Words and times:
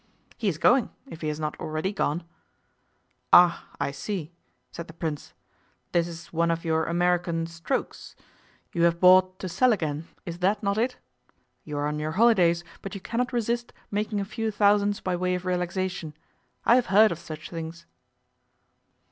'He 0.35 0.47
is 0.47 0.57
going, 0.57 0.89
if 1.05 1.21
he 1.21 1.27
has 1.27 1.39
not 1.39 1.55
already 1.59 1.93
gone.' 1.93 2.23
'Ah! 3.31 3.67
I 3.79 3.91
see,' 3.91 4.31
said 4.71 4.87
the 4.87 4.95
Prince; 4.95 5.35
'this 5.91 6.07
is 6.07 6.33
one 6.33 6.49
of 6.49 6.65
your 6.65 6.85
American 6.85 7.45
"strokes". 7.45 8.15
You 8.73 8.81
have 8.85 8.99
bought 8.99 9.37
to 9.37 9.47
sell 9.47 9.71
again, 9.71 10.07
is 10.25 10.39
that 10.39 10.63
not 10.63 10.79
it? 10.79 10.97
You 11.65 11.77
are 11.77 11.85
on 11.87 11.99
your 11.99 12.13
holidays, 12.13 12.63
but 12.81 12.95
you 12.95 12.99
cannot 13.01 13.31
resist 13.31 13.73
making 13.91 14.19
a 14.19 14.25
few 14.25 14.49
thousands 14.49 15.01
by 15.01 15.15
way 15.15 15.35
of 15.35 15.45
relaxation. 15.45 16.15
I 16.65 16.77
have 16.77 16.87
heard 16.87 17.11
of 17.11 17.19
such 17.19 17.51
things. 17.51 17.85